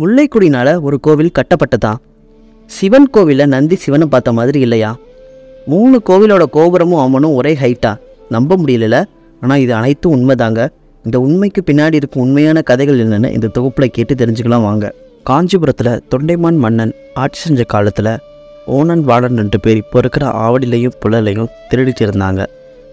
[0.00, 1.92] முல்லைக்குடினால ஒரு கோவில் கட்டப்பட்டதா?
[2.70, 4.90] சிவன் கோவிலில் நந்தி சிவனை பார்த்த மாதிரி இல்லையா?
[5.66, 7.92] மூணு கோவிலோட கோபுரமும் அவனும் ஒரே ஹைட்டா
[8.34, 8.98] நம்ப முடியல
[9.42, 10.60] ஆனால் இது அனைத்தும் உண்மைதாங்க.
[11.04, 14.86] இந்த உண்மைக்கு பின்னாடி இருக்கும் உண்மையான கதைகள் என்னென்னு இந்த தொகுப்பில் கேட்டு தெரிஞ்சுக்கலாம் வாங்க.
[15.24, 18.12] காஞ்சிபுரத்தில் தொண்டைமான் மன்னன் ஆட்சி செஞ்ச காலத்தில்
[18.76, 22.42] ஓணன் வாழன் ரெண்டு பேர் இப்போ இருக்கிற ஆவடிலையும் புழலையும் திருடிட்டு இருந்தாங்க.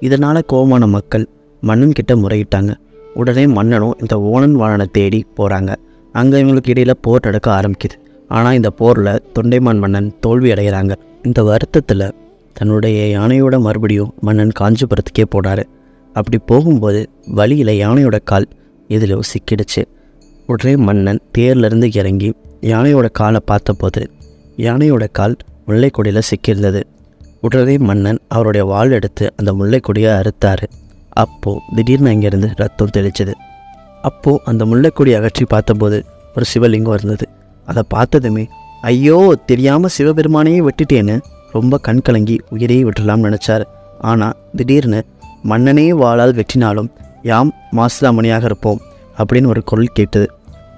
[0.00, 1.26] இதனால் கோமான மக்கள்
[1.60, 2.72] மன்னன் கிட்ட முறையிட்டாங்க.
[3.14, 5.72] உடனே மன்னனும் இந்த ஓணன் வாழனை தேடி போகிறாங்க
[6.18, 7.96] அங்கே இவங்களுக்கு இடையில் போர் நடக்க ஆரம்பிக்குது.
[8.36, 10.94] ஆனால் இந்த போரில் தொண்டைமான் மன்னன் தோல்வி அடைகிறாங்க.
[11.28, 12.06] இந்த வருத்தத்தில்
[12.56, 15.62] தன்னுடைய யானையோட மறுபடியும் மன்னன் காஞ்சிபுரத்துக்கே போனார்.
[16.14, 17.00] அப்படி போகும்போது
[17.38, 18.46] வழியில் யானையோட கால்
[18.90, 19.82] எதிலோ சிக்கிடுச்சு.
[20.52, 22.28] உடனே மன்னன் தேர்லேருந்து இறங்கி
[22.72, 24.02] யானையோட காலை பார்த்தபோது
[24.66, 25.36] யானையோட கால்
[25.68, 26.80] முல்லைக்கொடியில் சிக்கியிருந்தது.
[27.46, 30.64] உடனே மன்னன் அவருடைய வாள் எடுத்து அந்த முல்லைக்கொடியை அறுத்தார்.
[31.22, 33.34] அப்போது திடீர்னு அங்கேருந்து ரத்தம் தெளிச்சது.
[34.02, 35.98] அப்போது அந்த முல்லைக்கொடி அகற்றி பார்த்தபோது
[36.36, 37.26] ஒரு சிவலிங்கம் இருந்தது.
[37.66, 38.44] அதை பார்த்ததுமே
[38.90, 39.18] ஐயோ
[39.50, 41.16] தெரியாமல் சிவபெருமானையே வெட்டிட்டேன்னு
[41.52, 43.64] ரொம்ப கண் கலங்கி உயிரையே விட்டுலாம்னு நினச்சார்.
[44.10, 45.00] ஆனால் திடீர்னு
[45.50, 46.90] மன்னனே வாளால் வெட்டினாலும்
[47.30, 48.82] யாம் மாசிலாமணியாக இருப்போம்
[49.18, 50.26] அப்படின்னு ஒரு குரல் கேட்டது.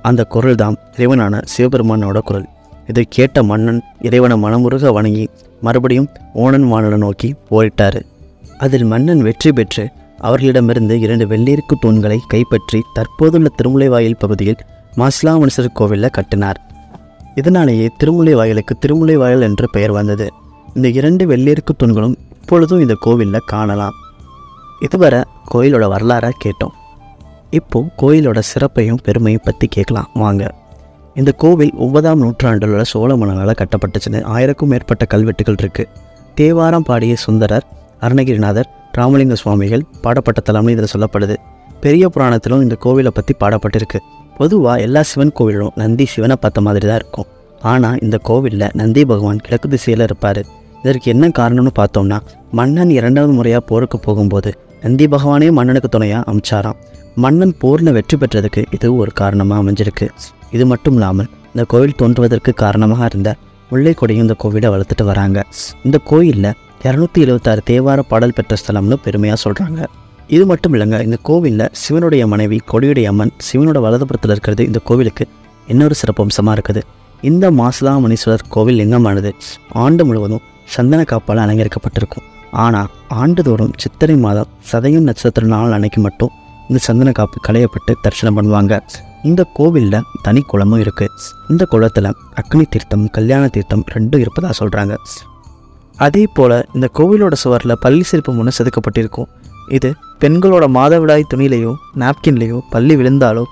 [0.08, 2.46] அந்த குரல் தான் இறைவனான சிவபெருமானோட குரல்.
[2.91, 5.24] இதை கேட்ட மன்னன் இறைவனை மனமுருக வணங்கி
[5.62, 6.08] மறுபடியும்
[6.42, 8.00] ஓணன் வானலை நோக்கி ஓடிட்டார்.
[8.58, 9.84] அதில் மன்னன் வெற்றி பெற்று
[10.26, 14.62] அவர்களிடமிருந்து இரண்டு வெள்ளீருக்கு தூண்களை கைப்பற்றி தற்போதுள்ள திருமுலைவாயில் பகுதியில்
[14.96, 16.58] மாசிலாமணிசர் கோவிலில் கட்டினார்.
[17.34, 20.26] இதனாலேயே திருமுலை வாயிலுக்கு திருமுலை வாயில் என்று பெயர் வந்தது.
[20.74, 23.96] இந்த இரண்டு வெள்ளீருக்கு தூண்களும் இப்பொழுதும் இந்த கோவிலில் காணலாம்.
[24.80, 25.20] இதுவரை
[25.52, 26.74] கோயிலோட வரலாறை கேட்டோம்.
[27.50, 30.10] இப்போ கோயிலோட சிறப்பையும் பெருமையும் பற்றி கேட்கலாம்.
[30.14, 30.42] வாங்க.
[31.14, 35.91] இந்த கோவில் ஒன்பதாம் நூற்றாண்டில் உள்ள சோழ மன்னனால் கட்டப்பட்டுச்சுன்னு ஆயிரக்கும் மேற்பட்ட கல்வெட்டுகள் இருக்குது
[36.34, 37.66] தேவாரம் பாடிய சுந்தரர்
[38.00, 41.36] அருணகிரிநாதர் ராமலிங்க சுவாமிகள் பாடப்பட்ட தலம்னு இதில் சொல்லப்படுது.
[41.84, 43.98] பெரிய புராணத்திலும் இந்த கோவிலை பற்றி பாடப்பட்டிருக்கு.
[44.38, 47.28] பொதுவாக எல்லா சிவன் கோவிலும் நந்தி சிவனை பார்த்த மாதிரி தான் இருக்கும்.
[47.72, 50.41] ஆனால் இந்த கோவிலில் நந்தி பகவான் கிழக்கு திசையில் இருப்பார்.
[50.82, 52.19] இதற்கு என்ன காரணம்னு பார்த்தோம்னா
[52.58, 54.50] மன்னன் இரண்டாவது முறையாக போருக்கு போகும்போது
[54.84, 56.78] நந்தி பகவானே மன்னனுக்கு துணையாக அமைச்சாராம்.
[57.25, 60.06] மன்னன் போரில் வெற்றி பெற்றதுக்கு இது ஒரு காரணமாக அமைஞ்சிருக்கு.
[60.56, 63.31] இது மட்டும் இல்லாமல் இந்த கோவில் தோன்றுவதற்கு காரணமாக இருந்த
[63.70, 65.38] முல்லைக்கொடியும் இந்த கோவிலை வளர்த்துட்டு வராங்க.
[65.87, 66.56] இந்த கோயிலில்
[66.88, 69.80] இரநூத்தி எழுபத்தாறு தேவார பாடல் பெற்ற ஸ்தலம்னு பெருமையாக சொல்கிறாங்க
[70.34, 75.24] இது மட்டும் இல்லைங்க இந்த கோவிலில் சிவனுடைய மனைவி கொடியுடைய அம்மன் சிவனோட வலதுபுறத்தில் இருக்கிறது இந்த கோவிலுக்கு
[75.69, 76.82] இன்னொரு சிறப்பம்சமாக இருக்குது.
[77.22, 79.30] இந்த மாசிலாமணீஸ்வரர் கோவில் லிங்கமானது
[79.84, 82.26] ஆண்டு முழுவதும் சந்தன காப்பால் அலங்கரிக்கப்பட்டிருக்கும்.
[82.64, 82.88] ஆனால்
[83.22, 86.32] ஆண்டுதோறும் சித்திரை மாதம் சதயம் நட்சத்திர நாள் அன்னைக்கு மட்டும்
[86.70, 88.74] இந்த சந்தன காப்பு களையப்பட்டு தரிசனம் பண்ணுவாங்க.
[89.30, 92.10] இந்த கோவிலில் தனி குளமும் இருக்குது இந்த குளத்தில்
[92.42, 94.96] அக்னி தீர்த்தம் கல்யாண தீர்த்தம் ரெண்டும் இருப்பதாக சொல்கிறாங்க
[96.06, 99.28] அதே போல் இந்த கோவிலோட சுவரில் பள்ளி சிற்பம் ஒன்று செதுக்கப்பட்டிருக்கும்.
[99.77, 99.88] இது
[100.22, 101.72] பெண்களோட மாதவிடாய் துணியிலையோ
[102.03, 103.43] நாப்கின்லேயோ பள்ளி விழுந்தாலோ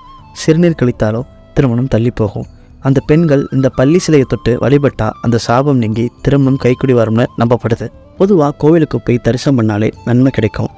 [0.41, 1.21] சிறுநீர் கழித்தாலோ
[1.55, 2.47] திருமணம் தள்ளி போகும்.
[2.87, 7.87] அந்த பெண்கள் இந்த பள்ளி சிலையை தொட்டு வழிபட்டால் அந்த சாபம் நீங்கி திருமணம் கைக்குடி வரும்னு நம்பப்படுது.
[8.19, 10.71] பொதுவாக கோவிலுக்கு போய் தரிசனம் பண்ணாலே நன்மை கிடைக்கும்.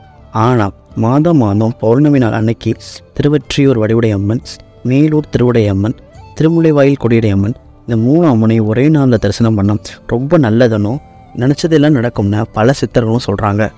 [0.45, 2.71] ஆனால் மாதம் மாதம் பௌர்ணமி நாள் அன்னைக்கு
[3.17, 4.41] திருவற்றியூர் வடிவுடைய அம்மன்
[4.89, 5.95] மேலூர் திருவுடைய அம்மன்
[6.37, 7.55] திருமுலைவாயில் கொடியுடைய அம்மன்
[7.85, 9.81] இந்த மூணு அம்மனை ஒரே நாளில் தரிசனம் பண்ணோம்
[10.13, 10.93] ரொம்ப நல்லதுன்னு
[11.35, 13.71] நினச்சதெல்லாம் நடக்கும்னு பல சித்தர்களும் சொல்கிறாங்க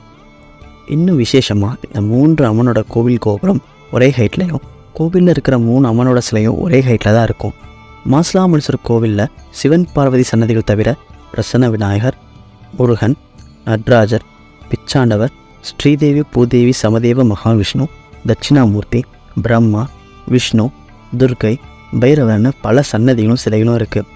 [0.87, 4.61] இன்னும் விசேஷமாக இந்த மூன்று அம்மனோட கோவில் கோபுரம் ஒரே ஹைட்லேயும்
[4.93, 7.53] கோவிலில் இருக்கிற மூணு அம்மனோட சிலையும் ஒரே ஹைட்டில் தான் இருக்கும்.
[8.11, 10.95] மாசிலாமணீஸ்வரர் கோவிலில் சிவன் பார்வதி சன்னதிகள் தவிர
[11.33, 12.17] பிரசன்ன விநாயகர்
[12.77, 13.15] முருகன்
[13.65, 14.23] நட்ராஜர்
[14.69, 15.31] பிச்சாண்டவர்
[15.61, 17.85] ஸ்ரீதேவி பூதேவி சமதேவ மகாவிஷ்ணு
[18.27, 19.03] தட்சிணாமூர்த்தி
[19.41, 19.87] பிரம்மா
[20.27, 20.69] விஷ்ணு
[21.17, 21.57] துர்க்கை
[21.99, 24.07] பைரவர்னு பல சன்னதிகளும் சிலைகளும் இருக்குது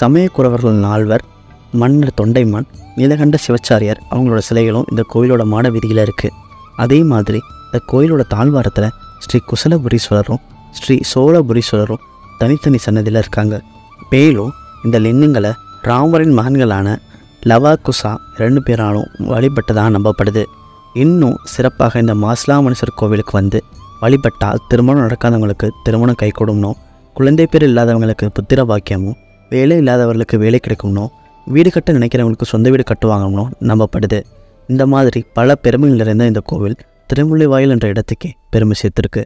[0.00, 1.24] சமயக்குறவர்கள் நால்வர்
[1.72, 2.66] மன்னர் தொண்டைமான்
[2.96, 6.36] நீலகண்ட சிவச்சாரியார் அவங்களோட சிலைகளும் இந்த கோயிலோட மாட வீதியில் இருக்குது
[6.76, 8.88] அதே மாதிரி இந்த கோயிலோட தாழ்வாரத்தில்
[9.24, 10.40] ஸ்ரீ குசலபுரீஸ்வரரும்
[10.78, 12.02] ஸ்ரீ சோழபுரீஸ்வரரும்
[12.38, 13.60] தனித்தனி சன்னதியில் இருக்காங்க.
[14.10, 14.52] மேலும்
[14.84, 16.88] இந்த லிங்கங்களை ராமரின் மகன்களான
[17.42, 20.44] லவா குசா ரெண்டு பேராலும் வழிபட்டதாக நம்பப்படுது.
[20.94, 23.58] இன்னும் சிறப்பாக இந்த மாசிலாமணீஸ்வரர் கோவிலுக்கு வந்து
[24.02, 26.70] வழிபட்டால் திருமணம் நடக்காதவங்களுக்கு திருமணம் கை கொடும்னோ
[27.16, 29.18] குழந்தை பேர் இல்லாதவங்களுக்கு புத்திர பாக்கியமும்
[29.50, 31.04] வேலை இல்லாதவர்களுக்கு வேலை கிடைக்கும்னோ
[31.54, 34.18] வீடு கட்ட நினைக்கிறவங்களுக்கு சொந்த வீடு கட்டுவாங்கன்னு நம்பப்படுது.
[34.72, 36.76] இந்த மாதிரி பல பெருமைகள் நிறைந்த இந்த கோவில்
[37.06, 39.22] திருமுல்லைவாயில் என்ற இடத்துக்கே பெருமை சேர்த்திருக்கு.